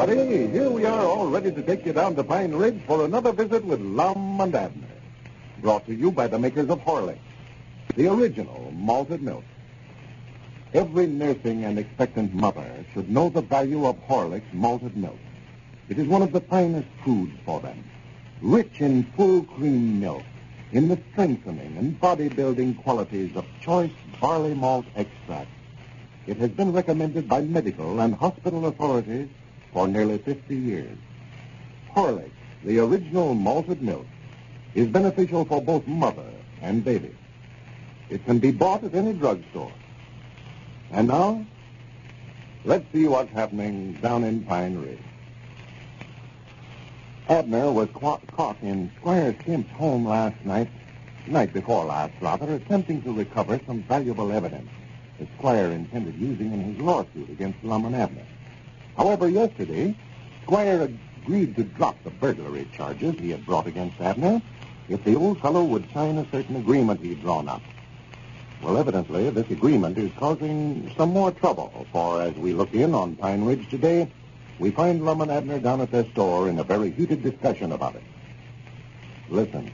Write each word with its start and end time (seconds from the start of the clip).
Everybody. 0.00 0.46
Here 0.46 0.70
we 0.70 0.84
are 0.84 1.04
all 1.04 1.26
ready 1.26 1.50
to 1.50 1.60
take 1.60 1.84
you 1.84 1.92
down 1.92 2.14
to 2.14 2.22
Pine 2.22 2.52
Ridge 2.52 2.80
for 2.86 3.04
another 3.04 3.32
visit 3.32 3.64
with 3.64 3.80
Lum 3.80 4.40
and 4.40 4.54
Abner. 4.54 4.86
Brought 5.60 5.86
to 5.86 5.94
you 5.94 6.12
by 6.12 6.28
the 6.28 6.38
makers 6.38 6.70
of 6.70 6.78
Horlicks, 6.82 7.18
the 7.96 8.06
original 8.06 8.70
malted 8.76 9.22
milk. 9.22 9.42
Every 10.72 11.08
nursing 11.08 11.64
and 11.64 11.80
expectant 11.80 12.32
mother 12.32 12.86
should 12.94 13.10
know 13.10 13.28
the 13.28 13.40
value 13.40 13.86
of 13.86 13.96
Horlicks 14.06 14.52
malted 14.52 14.96
milk. 14.96 15.18
It 15.88 15.98
is 15.98 16.06
one 16.06 16.22
of 16.22 16.30
the 16.30 16.42
finest 16.42 16.86
foods 17.04 17.32
for 17.44 17.58
them. 17.58 17.82
Rich 18.40 18.80
in 18.80 19.02
full 19.16 19.42
cream 19.42 19.98
milk, 19.98 20.22
in 20.70 20.86
the 20.86 20.98
strengthening 21.10 21.76
and 21.76 22.00
bodybuilding 22.00 22.80
qualities 22.84 23.34
of 23.34 23.46
choice 23.60 23.90
barley 24.20 24.54
malt 24.54 24.86
extract. 24.94 25.50
It 26.28 26.36
has 26.36 26.50
been 26.50 26.72
recommended 26.72 27.28
by 27.28 27.40
medical 27.40 27.98
and 27.98 28.14
hospital 28.14 28.66
authorities 28.66 29.28
for 29.78 29.86
nearly 29.86 30.18
50 30.18 30.56
years. 30.56 30.98
Horlicks, 31.94 32.32
the 32.64 32.80
original 32.80 33.32
malted 33.32 33.80
milk, 33.80 34.08
is 34.74 34.88
beneficial 34.88 35.44
for 35.44 35.62
both 35.62 35.86
mother 35.86 36.28
and 36.60 36.84
baby. 36.84 37.14
It 38.10 38.24
can 38.24 38.40
be 38.40 38.50
bought 38.50 38.82
at 38.82 38.96
any 38.96 39.12
drugstore. 39.12 39.70
And 40.90 41.06
now, 41.06 41.46
let's 42.64 42.90
see 42.92 43.06
what's 43.06 43.30
happening 43.30 43.92
down 44.02 44.24
in 44.24 44.42
Pine 44.42 44.78
Ridge. 44.78 44.98
Abner 47.28 47.70
was 47.70 47.88
ca- 47.94 48.18
caught 48.32 48.60
in 48.62 48.90
Squire 48.96 49.32
Skimp's 49.42 49.70
home 49.70 50.04
last 50.04 50.44
night, 50.44 50.70
night 51.28 51.52
before 51.52 51.84
last, 51.84 52.14
rather, 52.20 52.52
attempting 52.52 53.00
to 53.02 53.12
recover 53.12 53.60
some 53.64 53.84
valuable 53.84 54.32
evidence 54.32 54.70
that 55.20 55.28
Squire 55.36 55.68
intended 55.70 56.16
using 56.16 56.52
in 56.52 56.64
his 56.64 56.80
lawsuit 56.80 57.30
against 57.30 57.62
Lum 57.62 57.84
and 57.84 57.94
Abner. 57.94 58.26
However, 58.98 59.28
yesterday, 59.28 59.94
Squire 60.42 60.90
agreed 61.22 61.54
to 61.54 61.62
drop 61.62 62.02
the 62.02 62.10
burglary 62.10 62.68
charges 62.76 63.14
he 63.20 63.30
had 63.30 63.46
brought 63.46 63.68
against 63.68 64.00
Abner 64.00 64.42
if 64.88 65.04
the 65.04 65.14
old 65.14 65.40
fellow 65.40 65.62
would 65.62 65.88
sign 65.92 66.18
a 66.18 66.28
certain 66.32 66.56
agreement 66.56 67.00
he'd 67.00 67.22
drawn 67.22 67.48
up. 67.48 67.62
Well, 68.60 68.76
evidently, 68.76 69.30
this 69.30 69.48
agreement 69.50 69.98
is 69.98 70.10
causing 70.18 70.92
some 70.96 71.10
more 71.10 71.30
trouble, 71.30 71.86
for 71.92 72.20
as 72.22 72.34
we 72.34 72.52
look 72.52 72.74
in 72.74 72.92
on 72.92 73.14
Pine 73.14 73.44
Ridge 73.44 73.70
today, 73.70 74.10
we 74.58 74.72
find 74.72 75.04
Lum 75.04 75.20
and 75.20 75.30
Abner 75.30 75.60
down 75.60 75.80
at 75.80 75.92
their 75.92 76.04
store 76.10 76.48
in 76.48 76.58
a 76.58 76.64
very 76.64 76.90
heated 76.90 77.22
discussion 77.22 77.70
about 77.70 77.94
it. 77.94 78.02
Listen. 79.28 79.70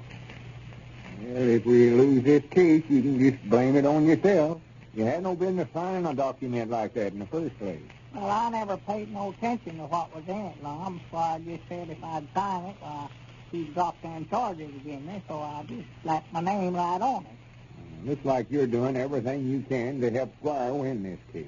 Well, 1.22 1.48
if 1.48 1.64
we 1.64 1.91
lose 1.92 2.25
this 2.25 2.42
case, 2.50 2.83
you 2.91 3.00
can 3.00 3.19
just 3.19 3.42
blame 3.48 3.77
it 3.77 3.86
on 3.86 4.05
yourself. 4.05 4.61
You 4.94 5.05
had 5.06 5.22
no 5.22 5.34
business 5.34 5.69
signing 5.72 6.05
a 6.05 6.12
document 6.12 6.70
like 6.70 6.92
that 6.92 7.14
in 7.14 7.20
the 7.20 7.27
first 7.27 7.59
place. 7.59 7.81
Well, 8.14 8.30
I 8.30 8.48
never 8.48 8.76
paid 8.76 9.12
no 9.12 9.30
attention 9.30 9.78
to 9.78 9.84
what 9.86 10.14
was 10.14 10.25
in 10.28 10.36
it, 10.36 10.62
Lum, 10.62 11.00
so 11.10 11.16
I 11.16 11.41
just 11.41 11.62
said 11.69 11.91
if 11.91 12.02
I'd 12.02 12.26
sign 12.32 12.66
it, 12.66 12.76
why, 12.78 13.08
he'd 13.50 13.75
drop 13.75 14.00
them 14.02 14.26
charges 14.30 14.70
again 14.76 15.04
me, 15.04 15.20
so 15.26 15.41
I 15.41 15.64
just 15.69 15.86
slapped 16.02 16.32
my 16.32 16.41
name 16.41 16.76
right 16.76 17.00
on 17.00 17.26
it. 17.26 18.08
Looks 18.08 18.24
like 18.24 18.47
you're 18.50 18.69
doing 18.69 18.97
everything 18.97 19.48
you 19.48 19.64
can 19.69 20.00
to 20.00 20.10
help 20.10 20.32
Squire 20.38 20.72
win 20.72 21.03
this 21.03 21.19
case. 21.32 21.47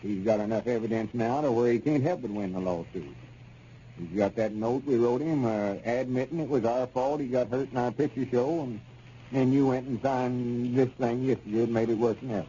He's 0.00 0.24
got 0.24 0.40
enough 0.40 0.66
evidence 0.66 1.12
now 1.12 1.42
to 1.42 1.52
where 1.52 1.70
he 1.70 1.78
can't 1.78 2.02
help 2.02 2.22
but 2.22 2.30
win 2.30 2.52
the 2.52 2.60
lawsuit. 2.60 3.14
He's 3.98 4.16
got 4.16 4.34
that 4.36 4.54
note 4.54 4.84
we 4.86 4.96
wrote 4.96 5.20
him 5.20 5.44
uh, 5.44 5.74
admitting 5.84 6.40
it 6.40 6.48
was 6.48 6.64
our 6.64 6.86
fault 6.86 7.20
he 7.20 7.26
got 7.26 7.48
hurt 7.48 7.70
in 7.70 7.76
our 7.76 7.92
picture 7.92 8.26
show, 8.30 8.62
and 8.62 8.80
then 9.30 9.52
you 9.52 9.66
went 9.66 9.86
and 9.88 10.00
signed 10.00 10.74
this 10.74 10.88
thing 10.98 11.24
yesterday 11.24 11.64
and 11.64 11.72
made 11.72 11.90
it 11.90 11.98
worse 11.98 12.16
than 12.20 12.30
ever. 12.30 12.46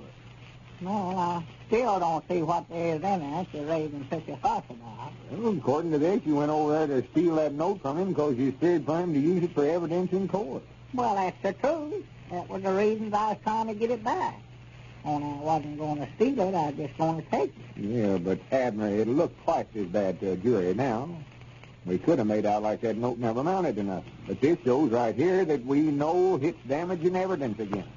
Well, 0.81 1.17
I 1.17 1.43
still 1.73 1.99
don't 1.99 2.23
see 2.29 2.43
what 2.43 2.69
there 2.69 2.95
is 2.95 3.01
in 3.01 3.21
it 3.23 3.47
you're 3.51 3.65
raising 3.65 4.05
such 4.07 4.27
a 4.27 4.37
fuss 4.37 4.63
about. 4.69 5.11
Well, 5.31 5.57
according 5.57 5.91
to 5.93 5.97
this, 5.97 6.21
you 6.23 6.35
went 6.35 6.51
over 6.51 6.85
there 6.85 7.01
to 7.01 7.07
steal 7.09 7.35
that 7.35 7.53
note 7.53 7.81
from 7.81 7.97
him 7.97 8.09
because 8.09 8.37
you 8.37 8.51
feared 8.51 8.85
for 8.85 8.99
him 8.99 9.11
to 9.11 9.19
use 9.19 9.43
it 9.43 9.55
for 9.55 9.65
evidence 9.65 10.11
in 10.11 10.27
court. 10.27 10.61
Well, 10.93 11.15
that's 11.15 11.41
the 11.41 11.53
truth. 11.53 12.05
That 12.29 12.47
was 12.47 12.61
the 12.61 12.73
reason 12.73 13.11
I 13.11 13.29
was 13.29 13.37
trying 13.43 13.67
to 13.67 13.73
get 13.73 13.89
it 13.89 14.03
back. 14.03 14.39
Only 15.03 15.27
I 15.27 15.41
wasn't 15.41 15.79
going 15.79 15.97
to 15.97 16.07
steal 16.15 16.39
it, 16.41 16.53
I 16.53 16.65
was 16.67 16.75
just 16.75 16.97
going 16.99 17.23
to 17.23 17.29
take 17.31 17.49
it. 17.49 17.81
Yeah, 17.81 18.17
but 18.17 18.37
Abner, 18.51 18.89
it'll 18.89 19.15
look 19.15 19.43
twice 19.43 19.65
as 19.75 19.87
bad 19.87 20.19
to 20.19 20.33
a 20.33 20.37
jury 20.37 20.75
now. 20.75 21.09
We 21.87 21.97
could 21.97 22.19
have 22.19 22.27
made 22.27 22.45
out 22.45 22.61
like 22.61 22.81
that 22.81 22.97
note 22.97 23.17
never 23.17 23.39
amounted 23.39 23.77
to 23.77 23.83
nothing. 23.83 24.11
But 24.27 24.39
this 24.39 24.59
shows 24.63 24.91
right 24.91 25.15
here 25.15 25.43
that 25.45 25.65
we 25.65 25.81
know 25.81 26.39
it's 26.39 26.57
damaging 26.67 27.15
evidence 27.15 27.59
again. 27.59 27.87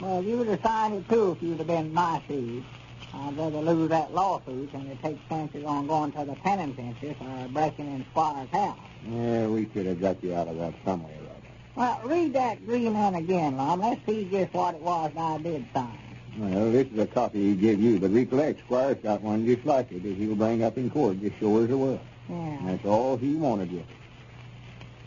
Well, 0.00 0.20
you'd 0.20 0.48
have 0.48 0.60
signed 0.62 0.94
it 0.94 1.08
too 1.08 1.32
if 1.32 1.42
you'd 1.42 1.58
have 1.58 1.68
been 1.68 1.94
my 1.94 2.20
shoes. 2.26 2.64
I'd 3.12 3.36
rather 3.36 3.60
lose 3.60 3.88
that 3.90 4.14
lawsuit 4.14 4.72
than 4.72 4.88
to 4.88 4.94
take 4.96 5.28
chances 5.28 5.64
on 5.64 5.86
going 5.86 6.12
to 6.12 6.24
the 6.24 6.34
penitentiary 6.36 7.14
for 7.18 7.48
breaking 7.48 7.86
in 7.86 8.04
Squire's 8.10 8.48
house. 8.50 8.78
Yeah, 9.08 9.46
we 9.46 9.66
could 9.66 9.86
have 9.86 10.00
got 10.00 10.22
you 10.22 10.34
out 10.34 10.48
of 10.48 10.58
that 10.58 10.74
somewhere, 10.84 11.12
Robert. 11.20 11.42
Well, 11.74 12.00
read 12.04 12.32
that 12.34 12.64
green 12.64 12.88
agreement 12.88 13.16
again, 13.16 13.56
Lum. 13.56 13.80
Let's 13.80 14.04
see 14.06 14.28
just 14.30 14.52
what 14.54 14.74
it 14.74 14.80
was 14.80 15.12
I 15.16 15.38
did 15.38 15.66
sign. 15.74 15.98
Well, 16.38 16.70
this 16.70 16.86
is 16.86 16.98
a 16.98 17.06
copy 17.06 17.50
he 17.50 17.54
gave 17.56 17.80
you, 17.80 17.98
but 17.98 18.12
recollect, 18.12 18.60
Squire's 18.60 19.02
got 19.02 19.22
one 19.22 19.44
just 19.44 19.66
like 19.66 19.90
it 19.90 20.02
that 20.02 20.16
he'll 20.16 20.36
bring 20.36 20.62
up 20.62 20.78
in 20.78 20.88
court, 20.88 21.20
just 21.20 21.38
sure 21.38 21.64
as 21.64 21.70
it 21.70 21.74
will. 21.74 22.00
Yeah. 22.28 22.58
That's 22.64 22.84
all 22.84 23.16
he 23.16 23.34
wanted 23.34 23.72
you. 23.72 23.84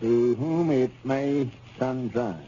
To 0.02 0.36
whom 0.36 0.70
it 0.72 0.92
may 1.06 1.50
concern, 1.80 2.46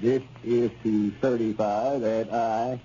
this 0.00 0.22
is 0.42 0.70
to 0.82 1.12
certify 1.20 1.98
that 1.98 2.32
I, 2.32 2.80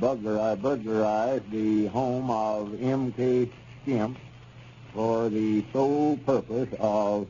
I 0.00 0.54
burglarized 0.54 1.50
the 1.50 1.86
home 1.86 2.30
of 2.30 2.80
M.K. 2.80 3.48
Skimp 3.82 4.16
for 4.94 5.28
the 5.28 5.64
sole 5.72 6.16
purpose 6.18 6.68
of 6.78 7.26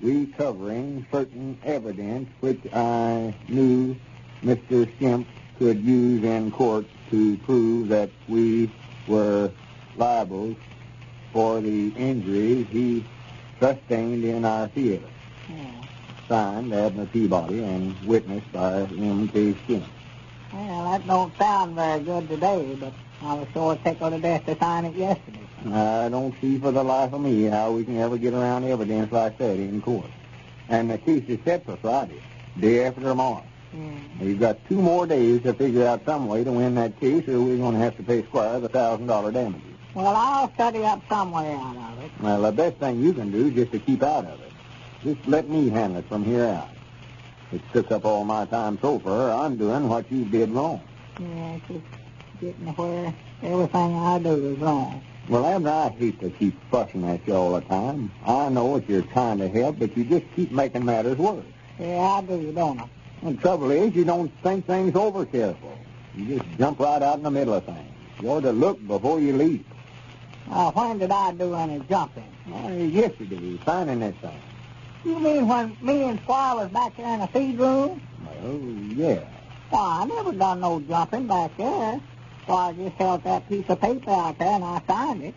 recovering 0.00 1.06
certain 1.12 1.58
evidence 1.62 2.30
which 2.40 2.60
I 2.72 3.34
knew 3.48 3.96
Mr. 4.42 4.90
Skimp 4.96 5.26
could 5.58 5.82
use 5.82 6.24
in 6.24 6.50
court 6.50 6.86
to 7.10 7.36
prove 7.38 7.88
that 7.88 8.08
we 8.28 8.70
were 9.06 9.50
liable 9.98 10.56
for 11.34 11.60
the 11.60 11.88
injuries 11.96 12.66
he 12.72 13.04
sustained 13.60 14.24
in 14.24 14.46
our 14.46 14.68
theater. 14.68 15.08
Yeah. 15.50 15.64
Signed, 16.28 16.72
Abner 16.72 17.06
Peabody, 17.06 17.62
and 17.62 17.94
witnessed 18.06 18.50
by 18.52 18.80
M.K. 18.80 19.54
Skimp. 19.64 19.95
Well, 20.56 20.90
that 20.90 21.06
don't 21.06 21.36
sound 21.36 21.74
very 21.74 22.00
good 22.00 22.28
today, 22.30 22.76
but 22.80 22.94
I 23.20 23.34
was 23.34 23.46
sure 23.52 23.76
tickled 23.76 24.12
to 24.14 24.18
death 24.18 24.46
to 24.46 24.56
sign 24.58 24.86
it 24.86 24.94
yesterday. 24.94 25.40
I 25.70 26.08
don't 26.08 26.34
see 26.40 26.58
for 26.58 26.72
the 26.72 26.82
life 26.82 27.12
of 27.12 27.20
me 27.20 27.42
how 27.44 27.72
we 27.72 27.84
can 27.84 27.98
ever 27.98 28.16
get 28.16 28.32
around 28.32 28.64
evidence 28.64 29.12
like 29.12 29.36
that 29.36 29.58
in 29.58 29.82
court. 29.82 30.06
And 30.70 30.90
the 30.90 30.96
case 30.96 31.24
is 31.28 31.40
set 31.44 31.66
for 31.66 31.76
Friday, 31.76 32.22
day 32.58 32.86
after 32.86 33.02
tomorrow. 33.02 33.44
Yeah. 33.74 33.98
We've 34.18 34.40
got 34.40 34.66
two 34.66 34.80
more 34.80 35.06
days 35.06 35.42
to 35.42 35.52
figure 35.52 35.86
out 35.86 36.06
some 36.06 36.26
way 36.26 36.42
to 36.42 36.52
win 36.52 36.74
that 36.76 36.98
case, 37.00 37.28
or 37.28 37.38
we're 37.38 37.58
going 37.58 37.74
to 37.74 37.80
have 37.80 37.96
to 37.98 38.02
pay 38.02 38.22
Squire 38.24 38.58
the 38.58 38.70
thousand 38.70 39.08
dollar 39.08 39.32
damages. 39.32 39.74
Well, 39.92 40.06
I'll 40.16 40.50
study 40.54 40.84
up 40.84 41.02
some 41.06 41.32
way 41.32 41.52
out 41.52 41.76
of 41.76 42.02
it. 42.02 42.10
Well, 42.20 42.40
the 42.40 42.52
best 42.52 42.76
thing 42.78 43.02
you 43.02 43.12
can 43.12 43.30
do 43.30 43.48
is 43.48 43.54
just 43.54 43.72
to 43.72 43.78
keep 43.78 44.02
out 44.02 44.24
of 44.24 44.40
it. 44.40 44.52
Just 45.02 45.28
let 45.28 45.50
me 45.50 45.68
handle 45.68 45.98
it 45.98 46.08
from 46.08 46.24
here 46.24 46.44
out. 46.44 46.70
It 47.56 47.62
took 47.72 47.90
up 47.90 48.04
all 48.04 48.22
my 48.22 48.44
time 48.44 48.78
so 48.82 48.98
far. 48.98 49.30
I'm 49.32 49.56
doing 49.56 49.88
what 49.88 50.12
you 50.12 50.26
did 50.26 50.50
wrong. 50.50 50.82
Yeah, 51.18 51.54
it's 51.54 51.66
just 51.68 51.84
getting 52.38 52.66
where 52.74 53.14
everything 53.42 53.96
I 53.96 54.18
do 54.18 54.52
is 54.52 54.58
wrong. 54.58 55.02
Well, 55.26 55.46
Abner, 55.46 55.70
I 55.70 55.88
hate 55.88 56.20
to 56.20 56.28
keep 56.28 56.54
fussing 56.70 57.08
at 57.08 57.26
you 57.26 57.32
all 57.32 57.54
the 57.54 57.62
time. 57.62 58.12
I 58.26 58.50
know 58.50 58.78
that 58.78 58.86
you're 58.90 59.00
trying 59.00 59.38
to 59.38 59.48
help, 59.48 59.78
but 59.78 59.96
you 59.96 60.04
just 60.04 60.26
keep 60.36 60.52
making 60.52 60.84
matters 60.84 61.16
worse. 61.16 61.46
Yeah, 61.78 61.98
I 61.98 62.20
do, 62.20 62.52
don't 62.52 62.78
I? 62.78 62.88
The 63.22 63.32
trouble 63.38 63.70
is, 63.70 63.94
you 63.94 64.04
don't 64.04 64.30
think 64.42 64.66
things 64.66 64.94
over 64.94 65.24
careful. 65.24 65.78
You 66.14 66.38
just 66.38 66.58
jump 66.58 66.78
right 66.78 67.00
out 67.00 67.16
in 67.16 67.22
the 67.22 67.30
middle 67.30 67.54
of 67.54 67.64
things. 67.64 67.90
You 68.20 68.28
ought 68.32 68.42
to 68.42 68.52
look 68.52 68.86
before 68.86 69.18
you 69.18 69.34
leap. 69.34 69.66
Uh, 70.50 70.72
when 70.72 70.98
did 70.98 71.10
I 71.10 71.32
do 71.32 71.54
any 71.54 71.80
jumping? 71.88 72.30
Well, 72.46 72.70
yesterday, 72.74 73.58
signing 73.64 74.00
this 74.00 74.14
thing. 74.16 74.42
You 75.06 75.20
mean 75.20 75.46
when 75.46 75.76
me 75.80 76.02
and 76.02 76.18
Squire 76.22 76.56
was 76.56 76.68
back 76.70 76.96
there 76.96 77.14
in 77.14 77.20
the 77.20 77.28
feed 77.28 77.56
room? 77.60 78.02
Oh, 78.42 78.58
yeah. 78.96 79.20
Why, 79.70 80.00
I 80.02 80.04
never 80.04 80.32
done 80.32 80.58
no 80.58 80.80
jumping 80.80 81.28
back 81.28 81.56
there. 81.56 82.00
Squire 82.42 82.72
just 82.72 82.96
held 82.96 83.22
that 83.22 83.48
piece 83.48 83.64
of 83.68 83.80
paper 83.80 84.10
out 84.10 84.36
there 84.40 84.48
and 84.48 84.64
I 84.64 84.82
signed 84.88 85.22
it. 85.22 85.34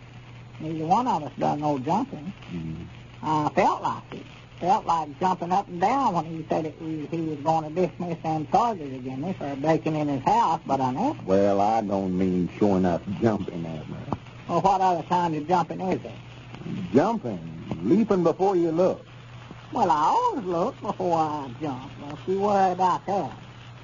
Neither 0.59 0.85
one 0.87 1.07
of 1.07 1.21
us 1.21 1.31
done 1.37 1.59
no 1.59 1.77
jumping. 1.77 2.33
Mhm. 2.51 2.85
I 3.21 3.49
felt 3.49 3.83
like 3.83 4.11
it. 4.13 4.25
Felt 4.59 4.87
like 4.87 5.19
jumping 5.19 5.51
up 5.51 5.67
and 5.67 5.79
down 5.79 6.15
when 6.15 6.25
he 6.25 6.43
said 6.49 6.65
it, 6.65 6.75
he, 6.79 7.05
he 7.05 7.21
was 7.21 7.37
going 7.37 7.63
to 7.63 7.69
dismiss 7.87 8.17
them 8.23 8.47
charges 8.51 8.91
against 8.91 9.21
me 9.21 9.33
for 9.33 9.55
breaking 9.55 9.95
in 9.95 10.07
his 10.07 10.23
house, 10.23 10.61
but 10.65 10.81
I 10.81 10.91
never. 10.91 11.19
Well, 11.27 11.61
I 11.61 11.81
don't 11.81 12.17
mean 12.17 12.49
sure 12.57 12.77
enough 12.77 13.01
jumping, 13.21 13.63
Abner. 13.67 13.97
Well, 14.47 14.61
what 14.61 14.81
other 14.81 15.03
kind 15.03 15.35
of 15.35 15.47
jumping 15.47 15.79
is 15.79 16.03
it? 16.03 16.11
Jumping, 16.91 17.39
leaping 17.83 18.23
before 18.23 18.55
you 18.55 18.71
look. 18.71 19.05
Well, 19.71 19.91
I 19.91 20.03
always 20.07 20.45
look 20.45 20.81
before 20.81 21.17
I 21.17 21.51
jump. 21.61 21.91
Don't 21.99 22.19
you 22.27 22.39
worry 22.41 22.71
about 22.71 23.05
that. 23.05 23.31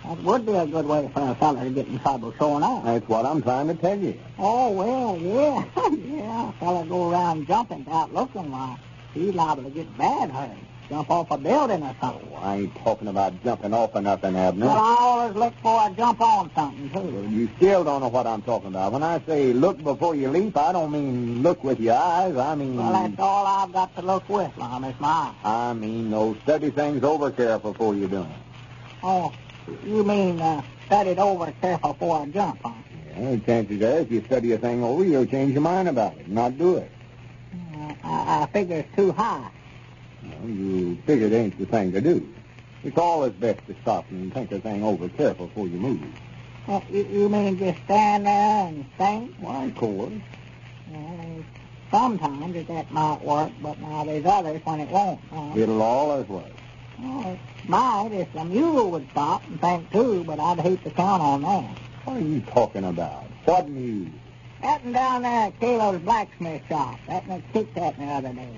That 0.04 0.24
would 0.24 0.46
be 0.46 0.54
a 0.54 0.66
good 0.66 0.86
way 0.86 1.10
for 1.14 1.30
a 1.30 1.36
fellow 1.36 1.64
to 1.64 1.70
get 1.70 1.88
in 1.88 2.00
trouble 2.00 2.34
showing 2.40 2.64
up. 2.64 2.84
That's 2.84 3.08
what 3.08 3.26
I'm 3.26 3.42
trying 3.42 3.68
to 3.68 3.76
tell 3.76 3.98
you. 3.98 4.20
Oh, 4.38 4.72
well, 4.72 5.18
yeah. 5.22 5.90
yeah, 5.96 6.50
a 6.50 6.54
fellow 6.54 6.84
go 6.86 7.12
around 7.12 7.48
jumping 7.48 7.86
without 7.86 8.14
looking 8.14 8.52
like 8.52 8.80
he's 9.14 9.34
liable 9.34 9.64
to 9.64 9.70
get 9.70 9.98
bad 9.98 10.32
hurt. 10.32 10.58
Jump 10.90 11.10
off 11.10 11.32
a 11.32 11.38
building 11.38 11.82
or 11.82 11.96
something. 12.00 12.30
Oh, 12.32 12.36
I 12.36 12.58
ain't 12.58 12.76
talking 12.76 13.08
about 13.08 13.44
jumping 13.44 13.74
off 13.74 13.96
or 13.96 14.02
nothing, 14.02 14.36
Abner. 14.36 14.68
Well, 14.68 14.76
I 14.76 14.96
always 15.00 15.36
look 15.36 15.56
for 15.64 15.88
a 15.88 15.92
jump 15.96 16.22
on 16.22 16.52
something, 16.54 16.90
too. 16.92 17.28
You 17.32 17.50
still 17.58 17.84
don't 17.84 18.02
know 18.02 18.08
what 18.10 18.28
I'm 18.28 18.44
talking 18.44 18.68
about. 18.68 18.92
When 18.92 19.02
I 19.02 19.20
say 19.26 19.52
look 19.52 19.82
before 19.82 20.14
you 20.14 20.30
leap, 20.30 20.56
I 20.56 20.72
don't 20.72 20.92
mean 20.92 21.42
look 21.42 21.64
with 21.64 21.80
your 21.80 21.96
eyes. 21.96 22.38
I 22.38 22.54
mean... 22.54 22.78
Well, 22.78 22.94
that's 22.94 23.20
all 23.20 23.48
I've 23.48 23.74
got 23.74 23.96
to 23.96 24.04
look 24.04 24.30
with, 24.30 24.56
Lum, 24.58 24.84
is 24.84 25.00
my 25.00 25.08
eyes. 25.08 25.36
I 25.44 25.74
mean, 25.74 26.12
those 26.12 26.38
study 26.44 26.70
things 26.70 27.04
over 27.04 27.32
careful 27.32 27.72
before 27.72 27.96
you 27.96 28.08
do 28.08 28.18
them. 28.18 28.34
Oh, 29.02 29.34
you 29.84 30.04
mean 30.04 30.40
uh, 30.40 30.62
studied 30.86 31.18
over 31.18 31.52
careful 31.62 31.94
before 31.94 32.22
I 32.22 32.26
jump, 32.28 32.60
huh? 32.64 32.74
Yeah, 33.18 33.38
chances 33.38 33.82
are 33.82 34.00
if 34.00 34.12
you 34.12 34.24
study 34.26 34.52
a 34.52 34.58
thing 34.60 34.84
over, 34.84 35.04
you'll 35.04 35.26
change 35.26 35.54
your 35.54 35.62
mind 35.62 35.90
about 35.90 36.18
it, 36.18 36.26
and 36.26 36.36
not 36.36 36.58
do 36.58 36.78
it. 36.78 36.92
Uh, 37.74 37.94
I, 38.04 38.44
I 38.44 38.50
figure 38.52 38.78
it's 38.78 38.96
too 38.96 39.12
high. 39.12 39.50
Well, 40.40 40.50
you 40.50 40.96
figure 41.06 41.28
it 41.28 41.34
ain't 41.34 41.58
the 41.60 41.66
thing 41.66 41.92
to 41.94 42.02
do. 42.02 42.28
It's 42.84 42.98
always 42.98 43.34
best 43.34 43.66
to 43.68 43.76
stop 43.82 44.10
and 44.12 44.34
think 44.34 44.52
a 44.52 44.60
thing 44.60 44.84
over 44.84 45.10
careful 45.10 45.48
before 45.48 45.68
you 45.68 45.78
move. 45.78 46.04
Uh, 46.68 46.82
you, 46.90 47.04
you 47.06 47.30
mean 47.30 47.58
just 47.58 47.80
stand 47.86 48.26
there 48.26 48.68
and 48.68 48.86
think? 48.98 49.36
Why, 49.40 49.66
of 49.66 49.76
course. 49.76 50.14
Well, 50.92 51.44
sometimes 51.92 52.54
that, 52.54 52.68
that 52.68 52.92
might 52.92 53.22
work, 53.24 53.52
but 53.62 53.80
now 53.80 54.04
there's 54.04 54.26
others 54.26 54.62
when 54.64 54.80
it 54.82 54.90
won't. 54.90 55.20
Uh, 55.32 55.54
It'll 55.56 55.82
always 55.82 56.28
work. 56.28 56.46
well, 57.00 57.34
it 57.34 57.40
might 57.70 58.10
if 58.12 58.32
the 58.34 58.46
mule 58.46 58.92
would 58.92 59.10
stop 59.12 59.44
and 59.48 59.60
think 59.62 59.92
too, 59.92 60.24
but 60.24 60.40
I'd 60.40 60.60
hate 60.60 60.84
to 60.84 60.92
count 60.92 61.22
on 61.22 61.42
that. 61.42 61.78
What 62.06 62.18
are 62.18 62.20
you 62.20 62.42
talking 62.42 62.84
about? 62.86 63.26
What 63.46 63.68
mule? 63.70 64.12
That 64.62 64.84
one 64.84 64.94
down 64.94 65.22
there 65.24 65.48
at 65.48 65.60
Calo's 65.60 66.00
blacksmith 66.02 66.62
shop, 66.68 67.00
that 67.08 67.28
one 67.28 67.44
kicked 67.54 67.78
at 67.78 67.98
me 68.00 68.06
the 68.06 68.12
other 68.12 68.34
day. 68.34 68.56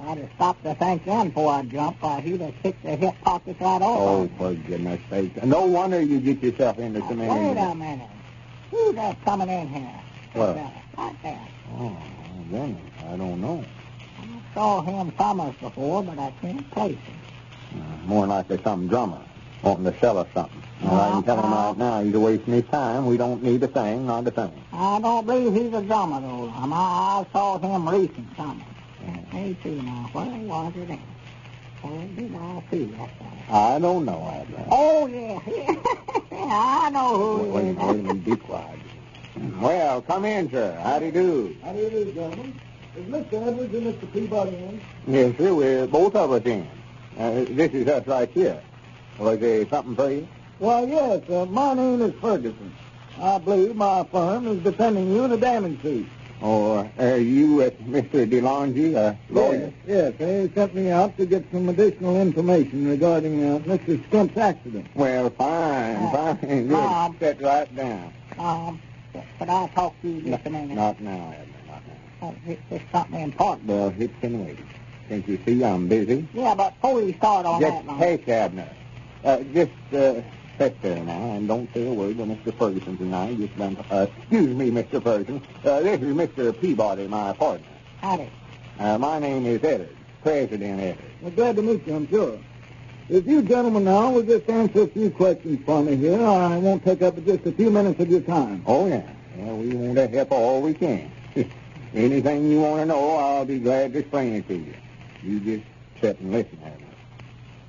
I'd 0.00 0.18
have 0.18 0.30
stopped 0.36 0.62
to 0.64 0.74
thank 0.76 1.04
then 1.04 1.28
before 1.28 1.52
I 1.52 1.62
jumped, 1.62 2.02
or 2.02 2.20
he'd 2.20 2.40
have 2.40 2.54
kicked 2.62 2.82
the 2.84 2.96
hip 2.96 3.14
pockets 3.22 3.60
right 3.60 3.82
off. 3.82 3.98
Oh, 4.00 4.30
for 4.38 4.54
goodness 4.54 5.00
sake. 5.10 5.42
No 5.44 5.66
wonder 5.66 6.00
you 6.00 6.20
get 6.20 6.42
yourself 6.42 6.78
into 6.78 7.00
so 7.00 7.14
many... 7.14 7.28
Wait 7.54 7.60
a 7.60 7.74
minute. 7.74 8.08
Who's 8.70 8.94
that 8.94 9.22
coming 9.24 9.48
in 9.48 9.68
here? 9.68 10.00
What? 10.34 10.56
Right 10.96 11.16
there, 11.22 11.48
Oh, 11.78 11.96
goodness, 12.50 12.80
I 13.08 13.16
don't 13.16 13.40
know. 13.40 13.64
I 14.20 14.54
saw 14.54 14.82
him 14.82 15.12
summers 15.18 15.54
before, 15.60 16.02
but 16.02 16.18
I 16.18 16.32
can't 16.40 16.70
place 16.70 16.96
him. 16.98 17.80
Uh, 17.80 18.06
more 18.06 18.26
likely 18.26 18.60
some 18.62 18.88
drummer 18.88 19.20
wanting 19.62 19.84
to 19.92 19.98
sell 20.00 20.18
us 20.18 20.28
something. 20.32 20.62
Well, 20.82 20.94
I 20.94 21.10
can 21.10 21.22
tell 21.24 21.38
him 21.38 21.52
Uh-huh. 21.52 21.68
right 21.70 21.78
now 21.78 22.02
he's 22.02 22.14
wasting 22.14 22.54
his 22.54 22.64
time. 22.66 23.06
We 23.06 23.16
don't 23.16 23.42
need 23.42 23.62
a 23.64 23.68
thing, 23.68 24.06
not 24.06 24.26
a 24.26 24.30
thing. 24.30 24.52
I 24.72 25.00
don't 25.00 25.26
believe 25.26 25.52
he's 25.54 25.72
a 25.74 25.82
drummer, 25.82 26.20
though. 26.20 26.52
I, 26.54 26.64
I 26.64 27.26
saw 27.32 27.58
him 27.58 27.88
recent 27.88 28.36
summer. 28.36 28.64
Let 29.32 29.42
me 29.42 29.56
see 29.62 29.70
now. 29.80 30.08
Where 30.12 30.24
was 30.26 30.72
it 30.76 30.90
at? 30.90 30.98
Where 31.82 32.08
did 32.16 32.34
I 32.34 32.62
see 32.70 32.84
that? 32.86 33.10
I 33.50 33.78
don't 33.78 34.04
know, 34.04 34.28
Abner. 34.40 34.66
Oh, 34.70 35.06
yeah. 35.06 35.38
I 36.32 36.90
know 36.90 37.16
who 37.38 37.42
Wait, 37.50 37.64
he 37.64 37.72
wait, 37.72 37.76
wait 37.76 37.86
a 37.86 37.90
is. 37.90 38.02
minute, 38.02 38.24
be 38.24 38.36
quiet. 38.36 38.78
Well, 39.60 40.02
come 40.02 40.24
in, 40.24 40.50
sir. 40.50 40.78
How 40.82 40.98
do. 40.98 41.06
You 41.06 41.12
do? 41.12 41.56
How 41.62 41.72
do 41.72 41.78
you 41.78 41.90
do, 41.90 42.12
gentlemen? 42.12 42.60
Is 42.96 43.04
Mr. 43.06 43.46
Edwards 43.46 43.74
and 43.74 43.86
Mr. 43.94 44.12
Peabody 44.12 44.56
in? 44.56 44.80
Yes, 45.06 45.36
sir, 45.38 45.54
we're 45.54 45.86
both 45.86 46.14
of 46.16 46.32
us 46.32 46.42
in. 46.44 46.66
Uh, 47.18 47.44
this 47.50 47.72
is 47.72 47.86
us 47.88 48.06
right 48.06 48.30
here. 48.30 48.60
Was 49.18 49.38
there 49.38 49.66
something 49.68 49.94
for 49.96 50.10
you? 50.10 50.26
Well, 50.58 50.88
yes. 50.88 51.28
Uh, 51.30 51.46
my 51.46 51.74
name 51.74 52.02
is 52.02 52.12
Ferguson. 52.20 52.74
I 53.20 53.38
believe 53.38 53.76
my 53.76 54.04
firm 54.04 54.46
is 54.48 54.58
defending 54.62 55.12
you 55.12 55.24
in 55.24 55.32
a 55.32 55.36
damage 55.36 55.80
suit. 55.82 56.06
Or 56.40 56.88
are 56.98 57.16
you 57.16 57.54
with 57.54 57.78
Mr. 57.80 58.24
DeLonge, 58.30 58.94
a 58.94 59.18
lawyer? 59.28 59.72
Yes, 59.86 60.14
yes. 60.14 60.14
They 60.18 60.50
sent 60.54 60.74
me 60.74 60.90
out 60.90 61.16
to 61.16 61.26
get 61.26 61.44
some 61.50 61.68
additional 61.68 62.20
information 62.20 62.86
regarding 62.88 63.42
uh, 63.44 63.58
Mr. 63.60 64.06
Stump's 64.08 64.36
accident. 64.36 64.86
Well, 64.94 65.30
fine, 65.30 65.96
Uh, 65.96 66.10
fine. 66.36 66.68
Good. 66.68 67.18
Sit 67.18 67.40
right 67.42 67.74
down. 67.76 68.12
Um, 68.38 68.80
could 69.38 69.48
I'll 69.48 69.68
talk 69.68 70.00
to 70.02 70.08
you 70.08 70.20
just 70.30 70.46
a 70.46 70.50
minute? 70.50 70.76
Not 70.76 71.00
now, 71.00 71.10
Abner, 71.32 71.44
not 71.66 71.82
now. 71.88 71.94
Oh, 72.28 72.34
it- 72.46 72.60
it's 72.70 72.84
something 72.92 73.20
important. 73.20 73.66
Well, 73.66 73.92
it 73.98 74.20
can 74.20 74.44
wait. 74.46 74.58
Can't 75.08 75.26
you 75.26 75.38
see 75.44 75.64
I'm 75.64 75.88
busy? 75.88 76.24
Yeah, 76.34 76.54
but 76.54 76.74
before 76.80 76.94
we 77.02 77.14
start 77.14 77.46
on 77.46 77.60
Just 77.60 77.72
that, 77.78 77.86
Lum, 77.86 77.98
take 77.98 78.28
Abner. 78.28 78.68
Uh, 79.24 79.38
just 79.52 79.72
uh, 79.92 80.20
sit 80.58 80.82
there 80.82 81.02
now 81.04 81.32
and 81.32 81.46
don't 81.46 81.72
say 81.72 81.86
a 81.86 81.92
word 81.92 82.18
to 82.18 82.24
Mr. 82.24 82.52
Ferguson 82.58 82.98
tonight. 82.98 83.38
Just 83.38 83.56
done, 83.56 83.76
uh, 83.90 84.06
excuse 84.18 84.54
me, 84.54 84.70
Mr. 84.70 85.02
Ferguson. 85.02 85.40
Uh, 85.64 85.80
this 85.80 86.00
is 86.00 86.14
Mr. 86.14 86.60
Peabody, 86.60 87.06
my 87.06 87.32
partner. 87.32 87.66
howdy. 88.00 88.28
Uh, 88.78 88.98
my 88.98 89.18
name 89.18 89.46
is 89.46 89.62
Eddard, 89.62 89.96
President 90.22 90.80
Eddard. 90.80 91.04
Well, 91.20 91.30
glad 91.32 91.56
to 91.56 91.62
meet 91.62 91.86
you, 91.86 91.94
I'm 91.94 92.08
sure. 92.08 92.38
If 93.08 93.26
you 93.26 93.42
gentlemen 93.42 93.84
now 93.84 94.10
will 94.10 94.22
just 94.22 94.48
answer 94.50 94.82
a 94.82 94.86
few 94.86 95.10
questions 95.10 95.64
for 95.64 95.82
me 95.82 95.96
here, 95.96 96.20
I 96.20 96.58
won't 96.58 96.84
take 96.84 97.02
up 97.02 97.16
just 97.24 97.46
a 97.46 97.52
few 97.52 97.70
minutes 97.70 98.00
of 98.00 98.10
your 98.10 98.20
time. 98.20 98.62
Oh, 98.66 98.86
yeah. 98.86 99.08
Yeah, 99.38 99.52
we 99.52 99.74
want 99.74 99.96
to 99.96 100.08
help 100.08 100.32
all 100.32 100.60
we 100.60 100.74
can. 100.74 101.10
Anything 101.94 102.50
you 102.50 102.60
want 102.60 102.82
to 102.82 102.86
know, 102.86 103.16
I'll 103.16 103.44
be 103.44 103.60
glad 103.60 103.92
to 103.94 104.00
explain 104.00 104.34
it 104.34 104.48
to 104.48 104.54
you. 104.54 104.74
You 105.22 105.40
just 105.40 105.64
sit 106.00 106.20
and 106.20 106.32
listen, 106.32 106.58
Abner. 106.64 106.86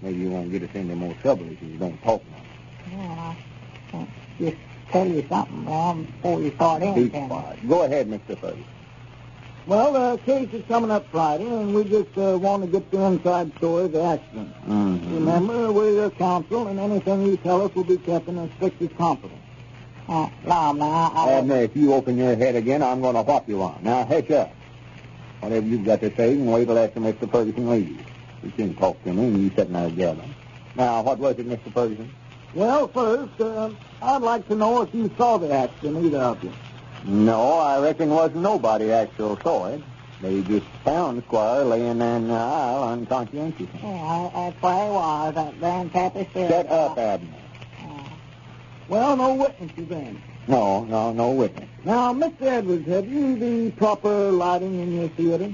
Maybe 0.01 0.18
you 0.19 0.30
won't 0.30 0.51
get 0.51 0.63
us 0.63 0.69
into 0.74 0.95
more 0.95 1.13
trouble 1.15 1.50
if 1.50 1.62
you 1.62 1.77
don't 1.77 2.01
talk 2.03 2.21
much. 2.31 2.49
Yeah, 2.91 3.36
I 3.93 4.08
just 4.39 4.58
tell 4.91 5.08
you 5.08 5.25
something, 5.29 5.65
Lum, 5.65 6.05
before 6.05 6.41
you 6.41 6.51
start 6.51 6.81
in. 6.81 7.10
Go 7.10 7.84
ahead, 7.84 8.10
Mr. 8.10 8.39
Ferguson. 8.39 8.65
Well, 9.67 9.93
the 9.93 10.17
case 10.24 10.50
is 10.51 10.65
coming 10.67 10.89
up 10.89 11.05
Friday, 11.12 11.46
and 11.46 11.75
we 11.75 11.84
just 11.84 12.17
uh, 12.17 12.39
want 12.39 12.63
to 12.63 12.69
get 12.69 12.89
the 12.89 13.01
inside 13.01 13.55
story 13.58 13.86
of 13.86 13.91
the 13.91 14.01
accident. 14.01 14.55
Mm-hmm. 14.65 15.13
Remember, 15.13 15.72
we're 15.72 15.91
your 15.91 16.10
counsel, 16.10 16.67
and 16.67 16.79
anything 16.79 17.27
you 17.27 17.38
tell 17.38 17.62
us 17.62 17.75
will 17.75 17.84
be 17.84 17.98
kept 17.98 18.27
in 18.27 18.38
the 18.38 18.50
strictest 18.55 18.98
confidence. 18.98 19.39
Uh, 20.08 20.27
Lum, 20.43 20.79
now, 20.79 21.12
I... 21.13 21.34
Abner, 21.34 21.58
if 21.58 21.75
you 21.75 21.93
open 21.93 22.17
your 22.17 22.36
head 22.36 22.55
again, 22.55 22.81
I'm 22.81 23.00
going 23.00 23.13
to 23.13 23.22
whop 23.22 23.48
you 23.48 23.62
on. 23.62 23.84
Now, 23.84 24.05
hush 24.05 24.31
up. 24.31 24.51
Whatever 25.41 25.67
you've 25.67 25.86
got 25.86 26.01
to 26.01 26.15
say, 26.15 26.31
and 26.31 26.51
wait 26.51 26.65
till 26.65 26.79
after 26.79 27.00
Mr. 27.00 27.31
Ferguson 27.31 27.69
leaves. 27.69 28.03
You 28.41 28.51
can't 28.51 28.75
talk 28.75 29.03
to 29.03 29.13
me, 29.13 29.25
and 29.25 29.43
you 29.43 29.50
sitting 29.55 29.74
there 29.74 29.88
together. 29.88 30.24
Now, 30.75 31.03
what 31.03 31.19
was 31.19 31.38
it, 31.38 31.48
Mr. 31.48 31.72
Ferguson? 31.72 32.12
Well, 32.53 32.88
first, 32.88 33.39
uh, 33.39 33.70
I'd 34.01 34.22
like 34.22 34.48
to 34.48 34.56
know 34.56 34.82
if 34.82 34.94
you 34.94 35.12
saw 35.18 35.38
the 35.38 35.51
action, 35.53 36.03
either 36.06 36.18
of 36.20 36.44
you. 36.44 36.53
No, 37.06 37.53
I 37.60 37.79
reckon 37.79 38.10
wasn't 38.10 38.41
nobody 38.41 38.91
actual 38.91 39.38
saw 39.44 39.68
it. 39.68 39.82
They 40.22 40.41
just 40.41 40.65
found 40.84 41.24
Squire 41.24 41.63
laying 41.63 42.00
there 42.00 42.18
in 42.18 42.27
the 42.27 42.34
aisle 42.34 42.84
unconscientious. 42.89 43.68
Yeah, 43.82 44.29
that's 44.34 44.62
where 44.62 44.84
he 44.86 44.91
was, 44.91 45.36
that 45.36 45.60
grand 45.60 45.94
tapestry. 45.94 46.48
Shut 46.48 46.70
up, 46.70 46.98
Abner. 46.98 47.29
Uh, 47.82 47.86
Well, 48.89 49.15
no 49.15 49.36
witnesses 49.36 49.88
then. 49.88 50.22
No, 50.48 50.84
no, 50.84 51.13
no 51.13 51.32
witness. 51.32 51.70
Now, 51.86 52.12
Mr. 52.13 52.41
Edwards, 52.41 52.88
have 52.88 53.08
you 53.08 53.36
the 53.38 53.72
proper 53.72 54.32
lighting 54.32 54.79
in 54.79 54.96
your 55.00 55.08
theater? 55.10 55.53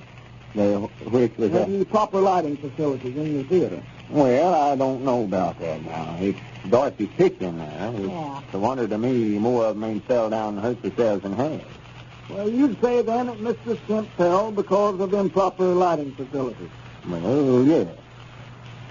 The, 0.55 0.79
which 0.79 1.37
was 1.37 1.51
Have 1.51 1.67
that? 1.67 1.69
you 1.69 1.85
proper 1.85 2.19
lighting 2.21 2.57
facilities 2.57 3.15
in 3.15 3.35
your 3.35 3.43
theater? 3.43 3.83
Well, 4.09 4.53
I 4.53 4.75
don't 4.75 5.03
know 5.03 5.23
about 5.23 5.59
that 5.59 5.83
now. 5.83 6.17
It's 6.21 6.39
Dorothy's 6.69 7.09
kitchen 7.17 7.57
there. 7.57 7.91
It's 7.95 8.07
Yeah. 8.07 8.39
a 8.53 8.57
wonder 8.57 8.87
to 8.87 8.97
me 8.97 9.37
more 9.39 9.65
of 9.65 9.75
them 9.75 9.83
ain't 9.83 10.05
fell 10.05 10.29
down 10.29 10.55
and 10.55 10.63
hurt 10.63 10.81
themselves 10.81 11.23
than 11.23 11.33
hers. 11.33 11.61
Well, 12.29 12.49
you'd 12.49 12.81
say 12.81 13.01
then 13.01 13.27
that 13.27 13.39
Mr. 13.41 13.77
Skimp 13.83 14.09
fell 14.17 14.51
because 14.51 14.99
of 14.99 15.13
improper 15.13 15.65
lighting 15.65 16.11
facilities. 16.13 16.69
Well, 17.07 17.63
yeah. 17.63 17.85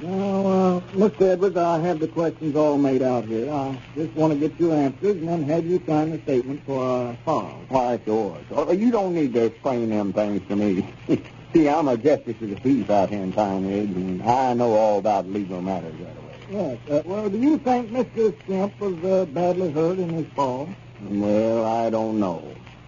Now, 0.01 0.47
uh, 0.47 0.81
Mr. 0.97 1.23
Edwards, 1.23 1.57
I 1.57 1.79
have 1.79 2.01
the 2.01 2.09
questions 2.09 2.57
all 2.57 2.77
made 2.79 3.01
out 3.01 3.25
here. 3.25 3.51
I 3.51 3.77
just 3.97 4.13
want 4.15 4.33
to 4.33 4.39
get 4.39 4.59
your 4.59 4.75
answers 4.75 5.17
and 5.17 5.29
then 5.29 5.43
have 5.45 5.65
you 5.65 5.81
sign 5.87 6.11
the 6.11 6.19
statement 6.19 6.61
for 6.67 6.85
our 6.85 7.17
file. 7.25 7.65
Why, 7.69 7.95
it's 7.95 8.07
yours. 8.07 8.45
Oh, 8.51 8.71
you 8.73 8.91
don't 8.91 9.15
need 9.15 9.33
to 9.35 9.45
explain 9.47 9.91
them 9.91 10.13
things 10.13 10.43
to 10.49 10.57
me. 10.57 10.87
See, 11.55 11.69
I'm 11.69 11.87
a 11.89 11.97
justice 11.97 12.35
of 12.43 12.51
the 12.51 12.57
peace 12.57 12.91
out 12.91 13.11
here 13.11 13.23
in 13.23 13.33
Pine 13.33 13.67
Ridge, 13.67 13.91
and 13.91 14.23
I 14.25 14.55
know 14.55 14.73
all 14.73 14.99
about 14.99 15.29
legal 15.29 15.63
matters 15.63 15.95
right 15.95 16.17
away. 16.17 16.35
Yes. 16.51 16.91
Uh, 16.91 17.03
well, 17.09 17.31
do 17.31 17.39
you 17.39 17.59
think 17.59 17.91
Mr. 17.91 18.35
Skimp 18.43 18.79
was 18.81 19.03
uh, 19.05 19.25
badly 19.27 19.71
hurt 19.71 19.99
in 20.01 20.09
his 20.11 20.27
fall? 20.35 20.69
Well, 21.09 21.65
I 21.65 21.91
don't 21.91 22.19
know. 22.19 22.43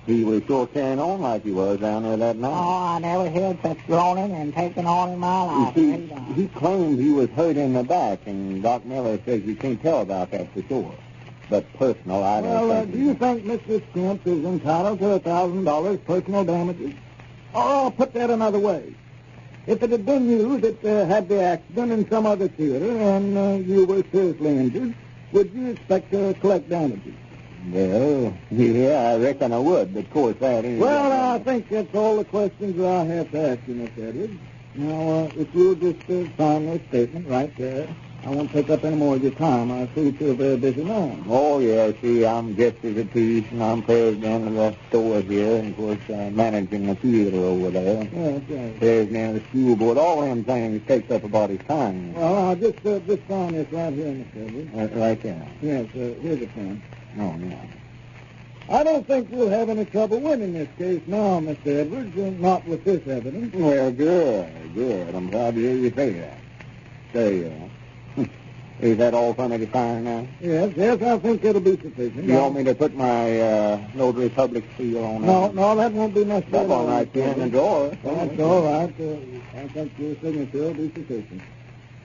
He 0.04 0.24
was 0.24 0.42
sure 0.46 0.66
carrying 0.66 0.98
on 1.00 1.20
like 1.20 1.44
he 1.44 1.52
was 1.52 1.78
down 1.80 2.02
there 2.04 2.16
that 2.16 2.36
night. 2.36 2.50
oh. 2.52 2.86
I 2.96 2.98
never 2.98 3.28
heard 3.30 3.58
such 3.62 3.86
groaning 3.86 4.32
and 4.32 4.52
taking 4.54 4.86
on 4.86 5.10
in 5.10 5.18
my 5.20 5.44
You 5.44 5.64
life. 5.64 5.74
see, 5.74 6.32
He 6.34 6.42
he 6.42 6.48
claimed 6.48 6.98
he 6.98 7.10
was 7.10 7.28
hurt 7.30 7.56
in 7.56 7.72
the 7.72 7.82
back, 7.84 8.20
and 8.26 8.62
Doc 8.62 8.84
Miller 8.84 9.18
says 9.24 9.42
you 9.44 9.54
can't 9.56 9.80
tell 9.80 10.02
about 10.02 10.30
that 10.32 10.52
for 10.52 10.62
sure. 10.62 10.94
But 11.48 11.72
personal, 11.74 12.22
I 12.24 12.40
don't 12.40 12.50
Well, 12.50 12.70
uh, 12.72 12.84
do 12.84 12.98
you 12.98 13.14
think 13.14 13.44
Mr. 13.44 13.80
Skimp 13.90 14.26
is 14.26 14.44
entitled 14.44 14.98
to 15.00 15.10
a 15.12 15.18
thousand 15.20 15.62
dollars 15.64 15.98
personal 16.04 16.44
damages? 16.44 16.94
I'll 17.56 17.90
put 17.90 18.12
that 18.12 18.30
another 18.30 18.58
way. 18.58 18.94
If 19.66 19.82
it 19.82 19.90
had 19.90 20.04
been 20.06 20.28
you 20.28 20.60
that 20.60 20.84
uh, 20.84 21.06
had 21.06 21.28
the 21.28 21.42
accident 21.42 21.90
in 21.90 22.08
some 22.08 22.26
other 22.26 22.48
theater 22.48 22.90
and 22.98 23.36
uh, 23.36 23.64
you 23.64 23.86
were 23.86 24.04
seriously 24.12 24.56
injured, 24.56 24.94
would 25.32 25.50
you 25.52 25.70
expect 25.70 26.12
to 26.12 26.34
collect 26.40 26.68
damages? 26.68 27.14
Well, 27.70 28.36
yeah, 28.50 29.10
I 29.10 29.16
reckon 29.16 29.52
I 29.52 29.58
would, 29.58 29.92
but 29.92 30.04
of 30.04 30.10
course 30.10 30.36
that 30.38 30.64
ain't... 30.64 30.78
Well, 30.78 31.34
I 31.34 31.38
think 31.40 31.68
that's 31.68 31.92
all 31.94 32.16
the 32.16 32.24
questions 32.24 32.80
I 32.80 33.04
have 33.06 33.32
to 33.32 33.50
ask 33.50 33.60
you, 33.66 33.74
Miss 33.74 33.90
Edwards. 33.98 34.38
Now, 34.76 35.08
uh, 35.08 35.30
if 35.36 35.52
you'll 35.54 35.74
just 35.74 36.08
uh, 36.10 36.36
sign 36.36 36.66
this 36.66 36.82
statement 36.88 37.26
right 37.28 37.56
there, 37.56 37.88
I 38.26 38.30
won't 38.30 38.50
take 38.50 38.68
up 38.70 38.82
any 38.82 38.96
more 38.96 39.14
of 39.14 39.22
your 39.22 39.30
time. 39.30 39.70
I 39.70 39.88
see 39.94 40.10
you're 40.18 40.32
a 40.32 40.34
very 40.34 40.56
busy 40.56 40.82
man. 40.82 41.24
Oh, 41.28 41.60
yeah, 41.60 41.92
see, 42.02 42.26
I'm 42.26 42.60
of 42.60 43.12
Peace, 43.12 43.44
and 43.52 43.62
I'm 43.62 43.84
president 43.84 44.48
of 44.48 44.54
the 44.54 44.76
store 44.88 45.20
here, 45.20 45.58
and, 45.58 45.70
of 45.70 45.76
course, 45.76 45.98
uh, 46.10 46.30
managing 46.32 46.88
the 46.88 46.96
theater 46.96 47.36
over 47.36 47.70
there. 47.70 48.02
Yes, 48.12 48.42
yes. 48.48 48.78
President 48.80 49.36
of 49.36 49.42
the 49.44 49.48
school 49.48 49.76
board. 49.76 49.96
All 49.96 50.22
them 50.22 50.42
things 50.42 50.84
takes 50.88 51.08
up 51.12 51.22
about 51.22 51.50
his 51.50 51.60
time. 51.68 52.14
Well, 52.14 52.48
I'll 52.48 52.56
just, 52.56 52.84
uh, 52.84 52.98
just 52.98 53.28
sign 53.28 53.52
this 53.52 53.70
right 53.70 53.92
here, 53.92 54.12
Miss 54.12 54.26
Edwards. 54.34 54.70
Uh, 54.74 54.98
right 54.98 55.22
there. 55.22 55.48
Yes, 55.62 55.86
uh, 55.94 56.20
here's 56.20 56.42
a 56.42 56.46
pen. 56.48 56.82
No, 57.14 57.30
no. 57.36 57.60
I 58.68 58.82
don't 58.82 59.06
think 59.06 59.28
we'll 59.30 59.50
have 59.50 59.68
any 59.68 59.84
trouble 59.84 60.18
winning 60.18 60.54
this 60.54 60.68
case 60.76 61.02
now, 61.06 61.38
Mr. 61.38 61.68
Edwards, 61.68 62.18
uh, 62.18 62.30
not 62.40 62.66
with 62.66 62.82
this 62.82 63.06
evidence. 63.06 63.54
Well, 63.54 63.92
good, 63.92 64.74
good. 64.74 65.14
I'm 65.14 65.30
glad 65.30 65.54
to 65.54 65.60
hear 65.60 65.76
you 65.76 65.92
say 65.94 66.10
that. 66.14 66.38
Say, 67.12 67.46
uh, 67.46 67.68
is 68.80 68.98
that 68.98 69.14
all 69.14 69.32
for 69.34 69.48
me 69.48 69.58
to 69.58 69.70
sign 69.72 70.04
now? 70.04 70.26
Yes, 70.40 70.72
yes, 70.76 71.00
I 71.02 71.18
think 71.18 71.44
it'll 71.44 71.60
be 71.60 71.72
sufficient. 71.72 72.24
You 72.24 72.34
want 72.34 72.56
me 72.56 72.64
to 72.64 72.74
put 72.74 72.94
my 72.94 73.40
uh, 73.40 73.80
notary 73.94 74.28
public 74.28 74.64
seal 74.76 75.04
on 75.04 75.22
it? 75.24 75.26
No, 75.26 75.50
no, 75.50 75.74
that 75.76 75.92
won't 75.92 76.14
be 76.14 76.24
necessary. 76.24 76.52
That's 76.52 76.70
all 76.70 76.86
right, 76.86 77.12
Ken, 77.12 77.32
in 77.32 77.38
the 77.40 77.48
drawer. 77.48 77.88
That's 78.02 78.40
all 78.40 78.62
right. 78.62 79.00
Uh, 79.00 79.58
I 79.58 79.68
think 79.68 79.92
your 79.98 80.14
signature 80.22 80.58
will 80.58 80.74
be 80.74 80.88
sufficient. 80.88 81.42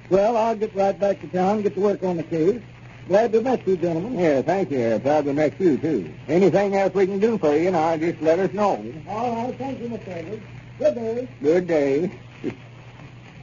Well, 0.09 0.37
I'll 0.37 0.55
get 0.55 0.73
right 0.75 0.97
back 0.97 1.19
to 1.21 1.27
town 1.27 1.55
and 1.55 1.63
get 1.63 1.75
to 1.75 1.81
work 1.81 2.03
on 2.03 2.17
the 2.17 2.23
case. 2.23 2.59
Glad 3.07 3.31
to 3.31 3.39
have 3.39 3.43
met 3.45 3.67
you, 3.67 3.75
gentlemen. 3.77 4.17
Yeah, 4.17 4.41
thank 4.41 4.71
you. 4.71 4.99
Glad 4.99 5.25
to 5.25 5.33
meet 5.33 5.59
you, 5.59 5.77
too. 5.77 6.13
Anything 6.27 6.75
else 6.75 6.93
we 6.93 7.07
can 7.07 7.19
do 7.19 7.37
for 7.37 7.55
you, 7.55 7.71
now, 7.71 7.97
just 7.97 8.21
let 8.21 8.39
us 8.39 8.53
know. 8.53 8.85
All 9.07 9.35
right, 9.35 9.55
thank 9.57 9.79
you, 9.81 9.89
Mr. 9.89 10.07
Edwards. 10.07 10.43
Good 10.79 10.95
day. 10.95 11.27
Good 11.41 11.67
day. 11.67 12.11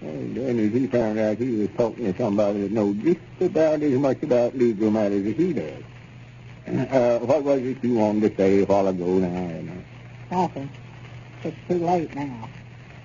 And 0.00 0.36
then 0.36 0.58
as 0.58 0.72
he 0.72 0.86
found 0.86 1.18
out 1.18 1.38
he 1.38 1.56
was 1.56 1.68
talking 1.76 2.12
to 2.12 2.18
somebody 2.18 2.60
that 2.62 2.72
knows 2.72 2.96
just 2.96 3.18
about 3.40 3.82
as 3.82 3.92
much 3.98 4.22
about 4.22 4.56
legal 4.56 4.90
matters 4.90 5.26
as 5.26 5.36
he 5.36 5.52
does. 5.52 5.82
Uh, 6.66 7.18
what 7.20 7.42
was 7.42 7.62
it 7.62 7.82
you 7.82 7.94
wanted 7.94 8.30
to 8.30 8.36
say 8.36 8.62
a 8.62 8.64
while 8.64 8.88
ago 8.88 9.06
now? 9.18 9.82
Nothing. 10.30 10.70
It's 11.42 11.56
too 11.68 11.78
late 11.78 12.14
now. 12.14 12.50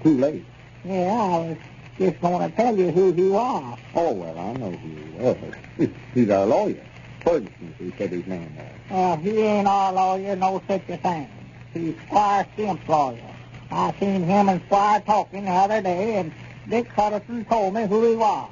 Too 0.03 0.17
late. 0.17 0.43
Yeah, 0.83 1.13
I 1.13 1.37
was 1.37 1.57
just 1.97 2.19
going 2.19 2.49
to 2.49 2.55
tell 2.55 2.77
you 2.77 2.91
who 2.91 3.13
he 3.13 3.29
was. 3.29 3.77
Oh, 3.95 4.11
well, 4.13 4.37
I 4.37 4.53
know 4.53 4.71
who 4.71 4.89
he 4.89 5.87
was. 5.87 5.89
He's 6.13 6.29
our 6.29 6.45
lawyer. 6.45 6.85
Ferguson, 7.23 7.73
he 7.79 7.93
said 7.97 8.11
his 8.11 8.27
name 8.27 8.55
was. 8.55 8.65
Well, 8.89 9.17
he 9.17 9.39
ain't 9.39 9.67
our 9.67 9.93
lawyer, 9.93 10.35
no 10.35 10.61
such 10.67 10.89
a 10.89 10.97
thing. 10.97 11.29
He's 11.73 11.95
Squire 12.07 12.45
Skimp's 12.53 12.87
lawyer. 12.87 13.33
I 13.71 13.93
seen 13.99 14.23
him 14.23 14.49
and 14.49 14.61
Squire 14.65 14.99
talking 15.01 15.45
the 15.45 15.51
other 15.51 15.81
day, 15.81 16.17
and 16.17 16.31
Dick 16.69 16.87
Huddleston 16.89 17.45
told 17.45 17.73
me 17.73 17.87
who 17.87 18.09
he 18.09 18.15
was. 18.15 18.49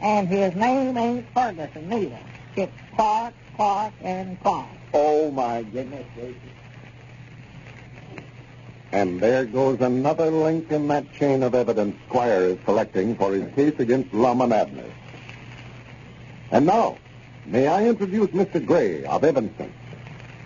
And 0.00 0.28
his 0.28 0.54
name 0.54 0.96
ain't 0.96 1.26
Ferguson 1.32 1.88
neither. 1.88 2.18
It's 2.56 2.72
Clark, 2.94 3.34
Clark, 3.56 3.94
and 4.02 4.40
Clark. 4.42 4.68
Oh, 4.92 5.30
my 5.30 5.62
goodness 5.62 6.06
gracious. 6.14 6.36
And 8.92 9.20
there 9.20 9.44
goes 9.44 9.80
another 9.80 10.30
link 10.30 10.70
in 10.70 10.86
that 10.88 11.12
chain 11.14 11.42
of 11.42 11.54
evidence 11.54 11.96
Squire 12.06 12.42
is 12.42 12.58
collecting 12.64 13.16
for 13.16 13.32
his 13.32 13.52
case 13.54 13.74
against 13.78 14.14
Lum 14.14 14.40
and 14.40 14.52
Abner. 14.52 14.84
And 16.52 16.66
now, 16.66 16.98
may 17.46 17.66
I 17.66 17.86
introduce 17.86 18.28
Mr. 18.28 18.64
Gray 18.64 19.04
of 19.04 19.24
Evanston? 19.24 19.72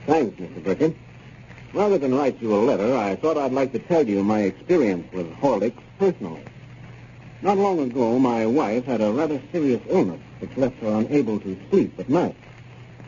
Thanks, 0.06 0.40
Mr. 0.40 0.62
Brickett. 0.62 0.94
Rather 1.74 1.98
than 1.98 2.14
write 2.14 2.40
you 2.40 2.54
a 2.54 2.60
letter, 2.64 2.96
I 2.96 3.16
thought 3.16 3.36
I'd 3.36 3.52
like 3.52 3.72
to 3.72 3.78
tell 3.78 4.08
you 4.08 4.24
my 4.24 4.40
experience 4.40 5.12
with 5.12 5.30
Horlicks 5.34 5.82
personally. 5.98 6.42
Not 7.40 7.56
long 7.56 7.78
ago, 7.78 8.18
my 8.18 8.46
wife 8.46 8.84
had 8.86 9.00
a 9.00 9.12
rather 9.12 9.40
serious 9.52 9.80
illness 9.88 10.20
which 10.40 10.56
left 10.56 10.80
her 10.80 10.88
unable 10.88 11.38
to 11.38 11.56
sleep 11.70 11.98
at 11.98 12.08
night. 12.08 12.34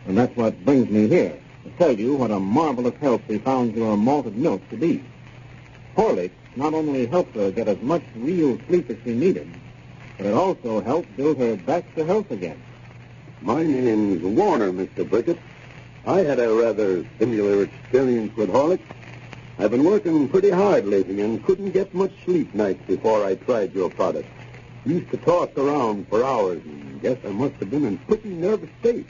And 0.06 0.16
that's 0.16 0.36
what 0.36 0.64
brings 0.64 0.88
me 0.88 1.08
here, 1.08 1.36
to 1.64 1.70
tell 1.78 1.98
you 1.98 2.14
what 2.14 2.30
a 2.30 2.38
marvelous 2.38 2.94
help 3.00 3.26
we 3.28 3.38
found 3.38 3.74
your 3.74 3.96
malted 3.96 4.36
milk 4.36 4.68
to 4.70 4.76
be. 4.76 5.02
Horlicks 5.96 6.30
not 6.54 6.74
only 6.74 7.06
helped 7.06 7.34
her 7.34 7.50
get 7.50 7.66
as 7.66 7.80
much 7.82 8.02
real 8.16 8.58
sleep 8.68 8.88
as 8.88 8.98
she 9.04 9.14
needed, 9.14 9.48
but 10.16 10.26
it 10.26 10.34
also 10.34 10.80
helped 10.80 11.16
build 11.16 11.38
her 11.38 11.56
back 11.56 11.92
to 11.96 12.04
health 12.04 12.30
again. 12.30 12.60
My 13.42 13.64
name's 13.64 14.22
Warner, 14.22 14.70
Mr. 14.70 15.04
Brickett. 15.04 15.38
I 16.06 16.20
had 16.20 16.38
a 16.38 16.54
rather 16.54 17.04
similar 17.18 17.64
experience 17.64 18.36
with 18.36 18.50
Horlicks. 18.50 18.99
I've 19.60 19.70
been 19.70 19.84
working 19.84 20.26
pretty 20.26 20.48
hard 20.48 20.86
lately 20.86 21.20
and 21.20 21.44
couldn't 21.44 21.72
get 21.72 21.92
much 21.92 22.12
sleep 22.24 22.54
nights 22.54 22.82
before 22.86 23.26
I 23.26 23.34
tried 23.34 23.74
your 23.74 23.90
product. 23.90 24.26
Used 24.86 25.10
to 25.10 25.18
toss 25.18 25.50
around 25.54 26.08
for 26.08 26.24
hours 26.24 26.62
and 26.64 27.02
guess 27.02 27.18
I 27.26 27.28
must 27.28 27.56
have 27.56 27.68
been 27.68 27.84
in 27.84 27.98
pretty 27.98 28.30
nervous 28.30 28.70
state. 28.80 29.06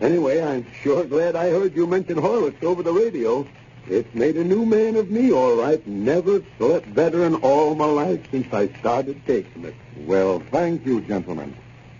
Anyway, 0.00 0.42
I'm 0.42 0.66
sure 0.82 1.04
glad 1.04 1.36
I 1.36 1.50
heard 1.50 1.76
you 1.76 1.86
mention 1.86 2.16
Horlicks 2.16 2.64
over 2.64 2.82
the 2.82 2.94
radio. 2.94 3.46
It's 3.86 4.14
made 4.14 4.38
a 4.38 4.44
new 4.44 4.64
man 4.64 4.96
of 4.96 5.10
me, 5.10 5.30
all 5.30 5.56
right. 5.56 5.86
Never 5.86 6.42
slept 6.56 6.94
better 6.94 7.26
in 7.26 7.34
all 7.34 7.74
my 7.74 7.84
life 7.84 8.30
since 8.30 8.50
I 8.54 8.68
started 8.78 9.20
taking 9.26 9.66
it. 9.66 9.74
Well, 10.06 10.42
thank 10.50 10.86
you, 10.86 11.02
gentlemen. 11.02 11.54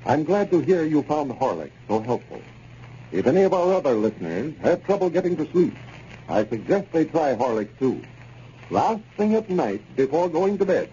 I'm 0.07 0.25
glad 0.25 0.51
to 0.53 0.61
hear 0.61 0.87
you 0.87 1.03
found 1.03 1.31
Horlicks 1.33 1.73
so 1.89 2.01
helpful. 2.01 2.41
If 3.13 3.27
any 3.27 3.43
of 3.43 3.53
our 3.53 3.75
other 3.75 3.93
listeners 3.93 4.55
have 4.63 4.83
trouble 4.85 5.11
getting 5.11 5.37
to 5.37 5.51
sleep, 5.51 5.75
I 6.31 6.47
suggest 6.47 6.93
they 6.93 7.07
try 7.07 7.35
Horlicks 7.35 7.77
too. 7.79 8.01
Last 8.71 9.03
thing 9.17 9.35
at 9.35 9.51
night 9.51 9.83
before 9.97 10.29
going 10.29 10.59
to 10.59 10.65
bed. 10.65 10.89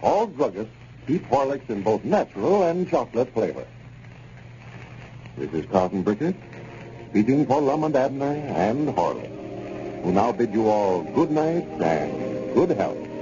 All 0.00 0.28
druggists 0.28 0.68
keep 1.08 1.28
Horlicks 1.28 1.68
in 1.68 1.82
both 1.82 2.04
natural 2.04 2.62
and 2.62 2.88
chocolate 2.88 3.34
flavor. 3.34 3.66
This 5.36 5.52
is 5.52 5.66
Carlton 5.66 6.04
Brickett, 6.04 6.36
speaking 7.10 7.46
for 7.46 7.60
Lum 7.60 7.82
and 7.82 7.96
Abner 7.96 8.32
and 8.32 8.88
Horlicks, 8.90 10.04
who 10.04 10.12
now 10.12 10.30
bid 10.30 10.54
you 10.54 10.68
all 10.68 11.02
good 11.02 11.32
night 11.32 11.66
and 11.82 12.54
good 12.54 12.70
health. 12.70 13.13